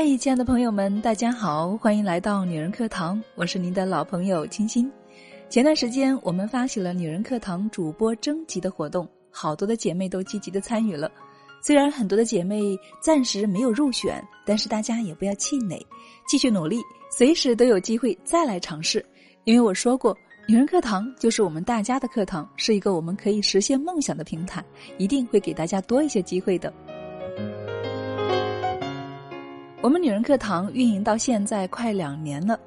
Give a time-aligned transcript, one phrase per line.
[0.00, 4.88] 嗨，亲爱的朋友们，大家好，欢迎来到女人课堂，我是您的老朋友清新。
[5.50, 11.10] 前段时间我们发起了女人课堂主播征集的活动，好多的姐妹都积极的参与了。
[11.60, 15.84] 虽然很多的姐妹暂时没有入选，但是大家也不要气馁，
[16.28, 16.76] 继续努力，
[17.10, 19.04] 随时都有机会再来尝试。
[19.42, 24.64] 因为我说过，女人课堂就是我们大家的课堂，是一个我们可以实现梦想的平台，
[24.96, 26.72] 一定会给大家多一些机会的。
[29.80, 32.58] 我们女人课堂运营到现在快两年了，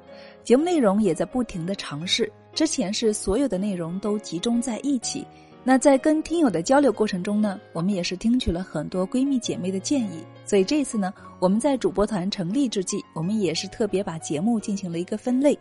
[0.42, 2.30] 节目内容也在不停的尝试。
[2.54, 5.22] 之前是所有的内容都集中在一起，
[5.62, 10.24] 那在跟听友的交流过程中呢，我们也是听取了很多闺蜜姐妹的建议。
[10.46, 15.56] 所以这次呢，我们在主播团成立之际，我们也是特别把节目进行了一个分类，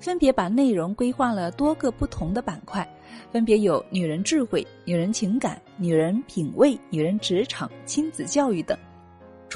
[0.00, 2.84] 分别把内容规划了多个不同的板块，
[3.30, 8.76] 分别有女人智慧、女人情感、女人品味、女人职场、亲子教育等。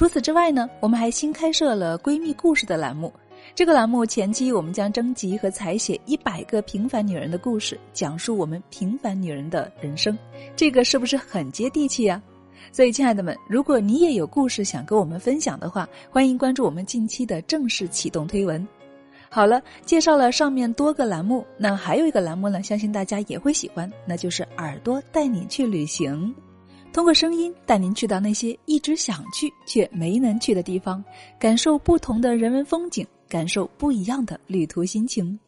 [0.01, 3.13] 除此之外呢，我们还新开设了“闺蜜故事”的栏目。
[3.53, 10.17] 这个栏目前期我们将征集和采写一百个平凡女人的故事，讲述我们平凡女人的人生。
[10.55, 12.19] 这个是不是很接地气呀？
[12.71, 18.67] 所以，亲爱的们，如果你也有故事想跟我们分享的话，欢迎关注我们近期的正式启动推文。
[19.29, 26.33] 好了，介绍了上面多个栏目，那还有一个栏目呢，相信大家也会喜欢，那就是耳朵带你去旅行。
[26.93, 31.03] 通过声音带您去到那些一直想去却没能去的地方，
[31.39, 35.39] 感受不同的人文风景，感受不一样的旅途心情。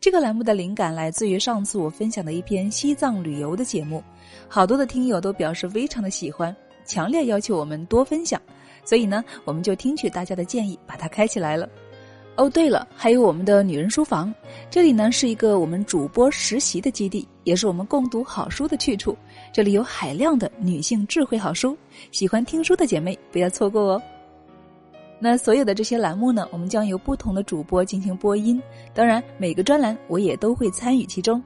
[0.00, 4.04] 这个栏目的灵感来自于上次我分享的一篇西藏旅游的节目，
[4.48, 6.54] 好多的听友都表示非常的喜欢，
[6.84, 8.40] 强烈要求我们多分享。
[8.84, 11.68] 所以呢，我们就听取大家的建议，把它开起来了。
[12.36, 14.34] 哦，对了，还有我们的女人书房，
[14.70, 19.14] 这里呢是一个我们主播实习的基地，也是我们共读好书的去处。
[19.52, 21.76] 这里有海量的女性智慧好书，
[22.10, 24.02] 喜欢听书的姐妹不要错过哦。
[25.20, 28.60] 那所有的这些栏目呢，我们将由不同的主播进行播音，
[28.94, 31.40] 当然每个专栏我也都会参与其中。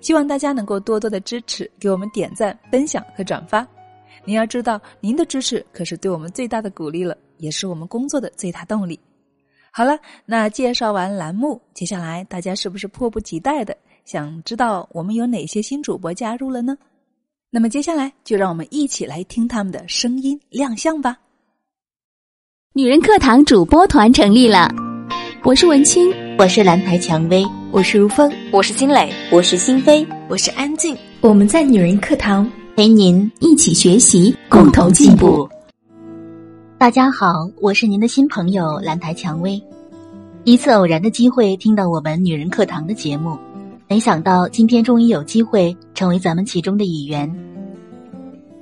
[0.00, 3.66] 希望大家能够多多的支持，给我们点赞、分享和转发。
[4.24, 9.00] 您要知道，您的支持可是对我们最大的鼓励了，也是我们工作的最大动力。
[9.76, 13.76] 好了，那介绍完栏目，接下来大家是不是迫不及待的
[14.06, 16.74] 想知道我们有哪些新主播加入了呢？
[17.50, 21.18] 那么接下来就让我们一起来听他们的声音亮相吧。
[22.72, 24.70] 女人课堂主播团成立了，
[25.44, 30.96] 我是文清，我是蓝台蔷薇，我是如风，我是金磊，我是心飞，我是安静。
[31.20, 35.46] 我们在女人课堂陪您一起学习，共同进步。
[36.78, 39.60] 大家好，我是您的新朋友兰台蔷薇。
[40.44, 43.38] 一次偶然的机会听到我们女人课堂的节目，
[43.88, 47.34] 没想到今天终于有机会成为咱们其中的一员。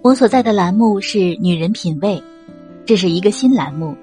[0.01, 2.23] 我所在的栏目是女人品味，
[2.87, 3.97] 这是一个新栏目，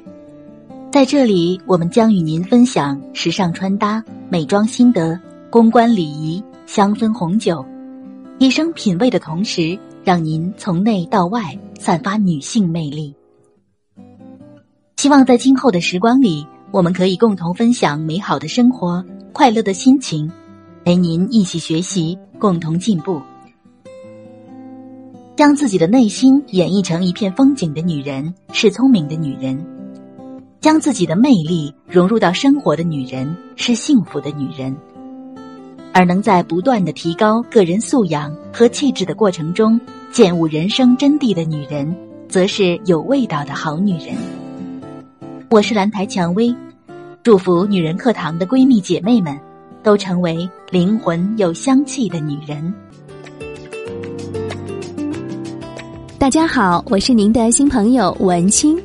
[0.92, 5.18] 在这里我们将与您分享时尚穿搭、美妆心得、
[5.50, 7.66] 公关礼仪、香氛红酒，
[8.40, 13.16] 提升品味的同时，让您从内到外散发女性魅力。
[15.02, 19.04] 希望在今后的时光里，我们可以共同分享美好的生活、
[19.34, 20.32] 快乐的心情，
[20.86, 23.20] 陪您一起学习，共同进步。
[25.36, 29.66] 将自己的内心演绎成一片风景的女人是聪明的女人，
[30.60, 34.78] 将自己的魅力融入到生活的女人是幸福的女人，
[35.96, 39.82] 而能在不断的提高个人素养和气质的过程中，
[40.12, 41.92] 见悟人生真谛的女人，
[42.30, 44.41] 则是有味道的好女人。
[45.52, 46.56] 我是兰台蔷薇，
[47.24, 49.38] 祝福女人课堂的闺蜜姐妹们
[49.84, 52.74] 都成为灵魂有香气的女人。
[56.18, 58.82] 大家好，我是您的新朋友文清。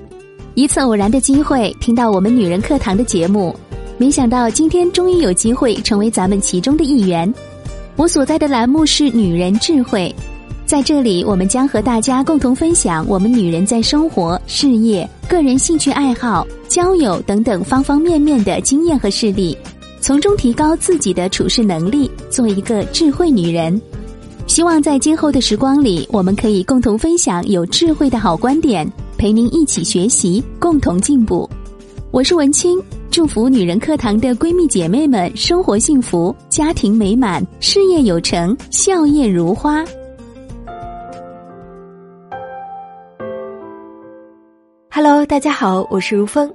[0.54, 3.54] 一次偶然的机会听到我们女人课堂的节目，
[3.96, 7.32] 没想到今天终于有机会成为咱们其中的一员。
[7.94, 10.12] 我所在的栏目是女人智慧。
[10.66, 19.56] 在这里，我们将和大家共同分享我们女人在生活、事业、个人兴趣爱好、交友等等方方面面的经验和事例，
[20.00, 23.80] 从中提高自己的处事能力，做一个智慧女人。
[24.48, 31.48] 希望在今后的时光里，我们可以共同分享有智慧的好观点，陪您一起学习，共同进步。
[32.10, 39.84] 我是文清，祝福女人课堂的闺蜜姐妹们生活幸福，家庭美满，事业有成，笑靥如花。
[44.96, 46.50] Hello，大家好，我是如风。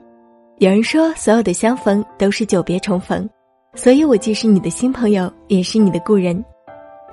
[0.57, 3.29] 有人说，所有的相逢都是久别重逢，
[3.75, 6.43] 所以我既是你的新朋友，也是你的故人。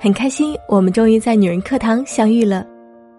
[0.00, 2.66] 很开心，我们终于在女人课堂相遇了。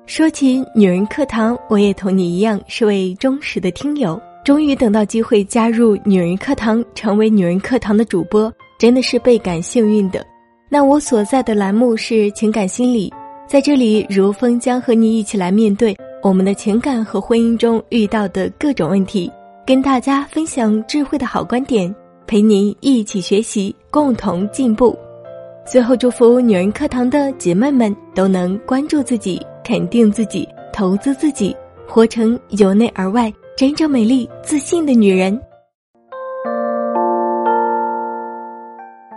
[0.07, 10.25] 说起女人课堂，我也同你一样是位忠实的听友，终于等到机会加入女人课堂，成为女人课堂的主播，真的是倍感幸运的。
[10.67, 13.13] 那我所在的栏目是情感心理，
[13.47, 19.31] 在这里，如风将和你一起来面对我们的情感和婚姻中遇到的各种问题，
[19.65, 21.93] 跟大家分享智慧的好观点，
[22.27, 24.97] 陪您一起学习，共同进步。
[25.65, 31.55] 最后，祝福女人课堂的姐妹们都能关注自己，肯定自己，投资自己，
[31.87, 33.31] 活成由内而外。
[33.55, 35.39] 真正美丽、自信的女人。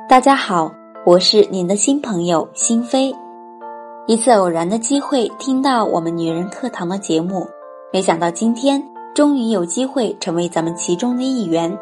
[0.08, 0.72] 大家好，
[1.04, 3.12] 我是您的新朋友心飞。
[4.08, 7.46] 一次偶然的机会，听到我们女人课堂的节目，
[7.92, 8.82] 没想到今天
[9.14, 11.78] 终于有机会成为咱们其中的一员。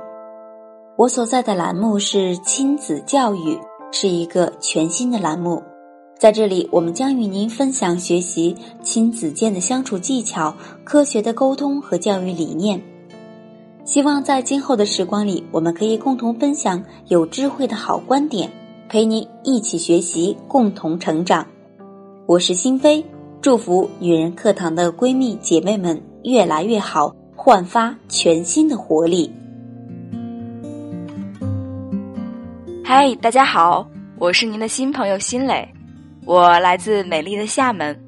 [0.98, 3.58] 我所在的栏目是亲子教育，
[3.90, 5.62] 是一个全新的栏目。
[6.18, 12.82] 在这里，我们将与您分享学习亲子间的相处技巧、科学的沟通和教育理念。
[13.86, 18.52] 希望在今后的时光里，我们可以共同分享有智慧的好观点，
[18.90, 21.46] 陪您一起学习，共同成长。
[22.30, 23.04] 我是心飞，
[23.42, 29.34] 祝福女人课堂的闺蜜姐妹们越来越好，焕发全新的活力。
[32.84, 33.84] 嗨，大家好，
[34.16, 35.68] 我是您的新朋友新磊。
[36.24, 38.00] 我来自美丽的厦门，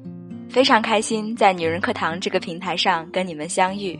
[0.49, 3.99] 非常开心在女人课堂这个平台上跟你们相遇。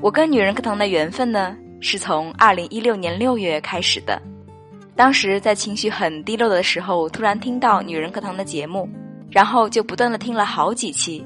[0.00, 4.22] 我跟女人课堂的缘分呢，是从二零一六年六月开始的。
[5.00, 8.86] 当时在情绪很低落的时候，突然听到女人课堂的节目，
[9.30, 11.24] 然后就不断的听了好几期。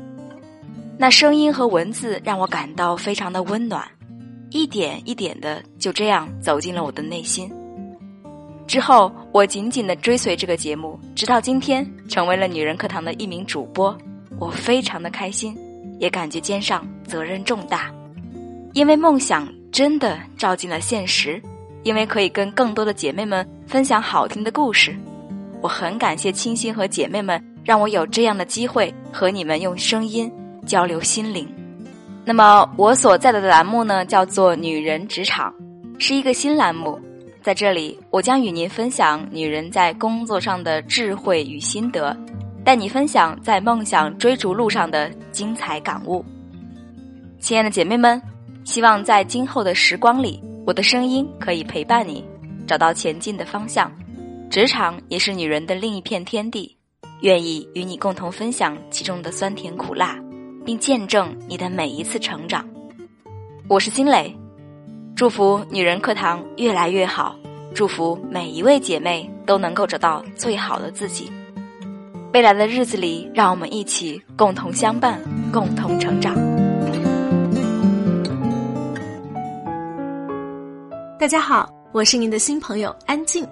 [0.97, 3.85] 那声音和文字让我感到非常的温暖，
[4.51, 7.51] 一点一点的就这样走进了我的内心。
[8.65, 13.99] 之后，我紧紧的追随这个节目，直到今天成为了女人课堂的一名主播。
[14.39, 15.53] 我非常的开心，
[15.99, 17.93] 也感觉肩上责任重大，
[18.73, 21.43] 因为梦想真的照进了现实，
[21.85, 24.93] 因为可以跟更多的姐妹们分享好听的故事。
[25.61, 30.31] 我很感谢清新和姐妹们，让我有这样的机会和你们用声音
[30.67, 31.49] 交流心灵。
[32.25, 35.55] 那么，我所在的栏目呢，叫做“女人职场”，
[35.99, 36.99] 是一个新栏目。
[37.43, 42.17] 在这里，我将与您分享女人在工作上的智慧与心得，
[42.65, 46.25] 带你分享在梦想追逐路上的精彩感悟。
[47.39, 48.21] 亲爱的姐妹们，
[48.65, 52.25] 希望在今后的时光里，我的声音可以陪伴你，
[52.67, 53.93] 找到前进的方向。
[54.49, 56.75] 职场也是女人的另一片天地，
[57.21, 60.19] 愿意与你共同分享其中的酸甜苦辣，
[60.65, 62.67] 并见证你的每一次成长。
[63.69, 64.35] 我是金磊。
[65.15, 67.37] 祝福女人课堂越来越好，
[67.75, 71.31] 祝福每一位姐妹都能够找到最好的自己。
[72.33, 75.21] 未来的日子里，让我们一起共同相伴，
[75.53, 76.35] 共同成长。
[81.17, 83.47] 大家好，我是您的新朋友安静。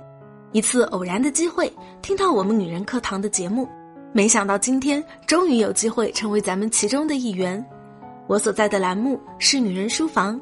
[0.51, 1.73] 一次偶然的机会，
[2.03, 3.69] 听到我们女人课堂的节目，
[4.13, 7.65] 没想到今天终于有机会成为咱们其中的一员。
[8.27, 10.39] 我所在的栏目是女人书房，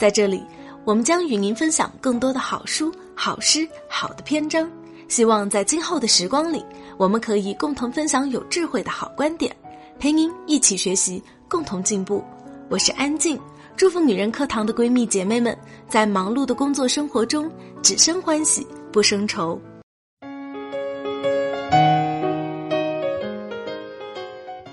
[0.00, 0.44] 在这里。
[0.84, 4.68] 我们将与您分享更多的好书、好诗、好的篇章，
[5.06, 6.62] 希望在今后的时光里，
[6.98, 9.54] 我们可以共同分享有智慧的好观点，
[9.98, 12.22] 陪您一起学习，共同进步。
[12.68, 13.38] 我是安静，
[13.76, 15.56] 祝福女人课堂的闺蜜姐妹们
[15.88, 17.50] 在忙碌的工作生活中
[17.82, 19.60] 只生欢喜，不生愁。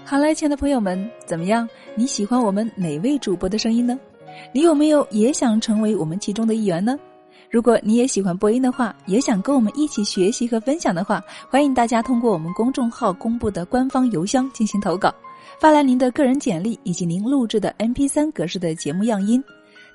[0.05, 1.67] 好了，亲爱的朋友们，怎么样？
[1.95, 3.99] 你喜欢我们哪位主播的声音呢？
[4.53, 6.95] 你有没有也想成为我们其中的一员呢？
[7.49, 15.13] 如果你也喜欢播音的话，也想跟我们一起学习和分享的话，欢迎大家通过我们公众号公布的官方邮箱进行投稿，
[15.61, 19.39] 发来您的个人简历以及您录制的 MP3 格式的节目样音。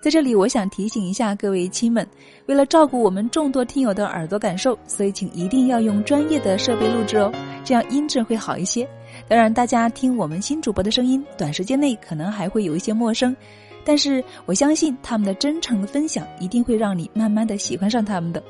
[0.01, 2.07] 在这里，我想提醒一下各位亲们，
[2.47, 7.33] 为了照顾我们众多听友的耳朵感受，所以请一定要用专业的设备录制哦，
[7.65, 8.89] 这样音质会好一些。
[9.27, 13.37] 当然，大家听我们新主播的声音，短时间内可能还会有一些陌生。
[13.85, 18.41] 但是我相信他们的真诚的分享一定会让你慢慢的喜欢上他们的，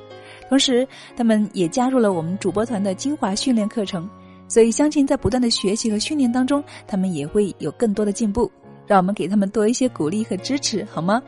[0.50, 4.06] 同时他们也加入了我们主播团的精华训练课程，
[4.48, 8.50] 所以相信在不断的学习和训练当中，他们也会有更多的进步。
[8.86, 11.20] 让我们给他们多一些鼓励和支持，好吗？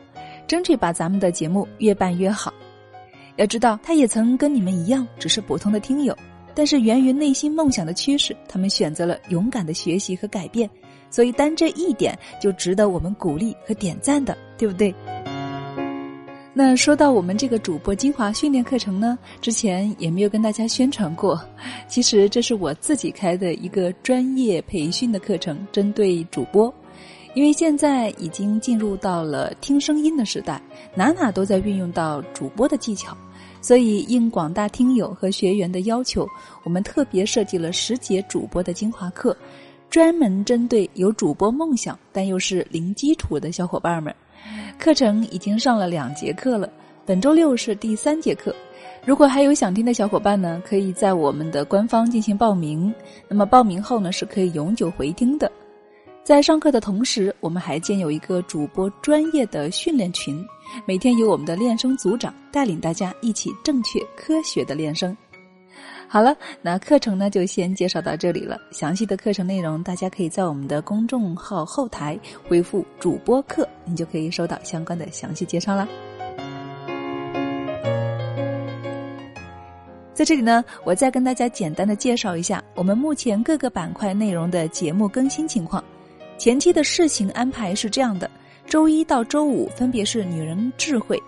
[0.47, 2.53] 争取把咱们的节目越办越好。
[3.35, 6.17] 要知道，他也曾跟你们一样，只是普通的听友，
[6.55, 10.69] 但是源于内心梦想的驱使，他们选择了勇敢的学习和改变。
[11.09, 14.93] 所以，单这一点就值得我们鼓励和点赞的，对不对？
[16.61, 21.41] 那说到我们这个主播精华训练课程呢，之前也没有跟大家宣传过。
[21.87, 26.73] 其实这是我自己开的一个专业培训的课程，针对主播。
[27.33, 30.61] 因为现在已经进入到了听声音的时代，
[30.93, 33.15] 哪哪都在运用到主播的技巧，
[33.61, 36.27] 所以应广大听友和学员的要求，
[36.65, 39.33] 我们特别设计了十节主播的精华课，
[39.89, 44.13] 专门针对有主播梦想但又是零基础的小伙伴们。
[44.77, 46.69] 课程已经上了两节课了，
[47.05, 48.55] 本周六是第三节课。
[49.05, 52.93] 如果还有想听的小伙伴呢，可以在我们的官方进行报名。
[53.27, 55.51] 那么报名后呢，是可以永久回听的。
[56.23, 60.45] 在上课的同时，我们还建有一个主播专业的训练群，
[60.85, 65.15] 每天由我们的练声组长带领大家一起正确科学的练声。
[66.11, 68.57] 好了，那课程呢就先介绍到这里了。
[68.71, 75.87] 详细的课程内容，大家可以在我们的公众号后台回复“主播课”，你就可以收到相关的详细介绍啦。
[80.15, 85.83] 在这里呢，我再跟大家简单的介绍一下我们目前各个板块内容的节目更新情况。
[86.39, 88.27] 前期的事情安排是这样的：
[88.65, 91.21] 周一到周五分别是女人智慧、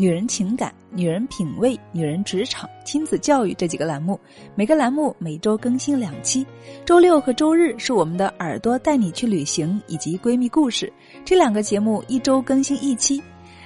[0.00, 4.16] 女人情感、女人品味、女人职场、亲子教育这几个栏目，
[4.54, 6.46] 每个栏目每周更新两期。
[6.84, 10.92] 周六和周日是我们的耳朵带你去旅行以及闺蜜故事，
[11.24, 13.20] 这两个节目一周更新一期。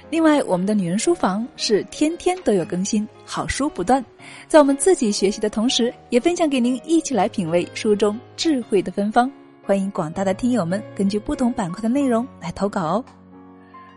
[0.09, 4.03] 另外，我们的女人书房是天天都有更新，好书不断。
[4.47, 9.31] 在我们自己学习的同时，也分享给您，一起来品味书中智慧的芬芳。
[9.63, 13.05] 欢迎广大的听友们根据不同板块的内容来投稿哦。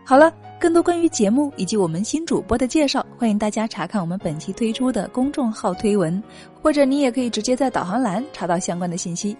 [0.05, 6.21] 好了，更多关于节目以及我们新主播的介绍，欢迎大家查看我们本期推出的公众号推文，
[6.63, 9.37] 或者你也可以直接在导航栏查到相关的信息。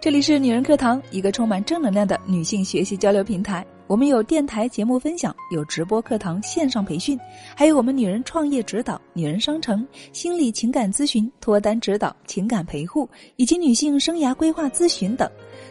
[0.00, 3.66] 这里是女人课堂，一个充满正能量的女性学习交流平台。
[3.86, 7.18] 我们有电台节目分享，有直播课堂线上培训，
[7.56, 15.28] 还有我们女人创业指导、女人商城、心理情感咨询、脱单指导、情感陪护，以及女性生涯规划咨询等。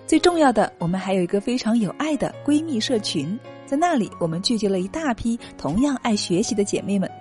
[0.07, 3.37] 最重要的，我们还有一个非常有爱的闺蜜社群，
[3.67, 7.12] 在那里我们聚集了一大批同样爱学习的姐妹们，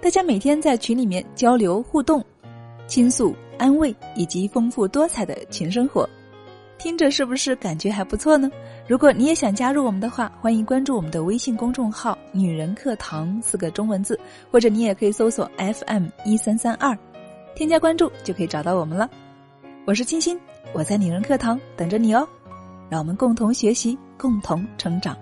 [0.00, 2.24] 大家每天在群里面交流互动、
[2.86, 6.08] 倾诉、安慰，以及丰富多彩的群生活。
[6.78, 8.48] 听着是不是感觉还不错呢？
[8.86, 14.16] 如果你也想加入我们的话，欢迎关注我们的微信公众号“女人课堂”四个中文字，
[14.52, 16.96] 或者你也可以搜索 FM 一三三二，
[17.56, 19.10] 添加关注就可以找到我们了。
[19.86, 20.38] 我是清新，
[20.72, 22.28] 我在女人课堂等着你哦，
[22.88, 25.16] 让我们共同学习，共同成长。